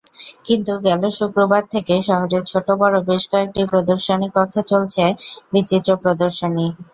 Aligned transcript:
কিন্তু 0.45 0.73
গেল 0.85 1.01
শুক্রবার 1.17 1.63
থেকে 1.73 1.93
শহরের 2.07 2.43
ছোট-বড় 2.51 2.95
বেশ 3.09 3.23
কয়েকটি 3.31 3.61
প্রদর্শনীকক্ষে 3.71 4.61
চলছে 4.71 5.03
বিচিত্র 5.53 5.89
প্রদর্শনী। 6.03 6.67